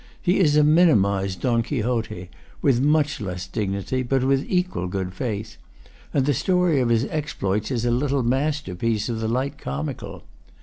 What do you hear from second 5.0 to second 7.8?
faith; and the story of his exploits